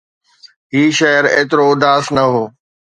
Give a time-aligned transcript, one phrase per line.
[0.73, 2.43] هي شهر ايترو اداس نه هو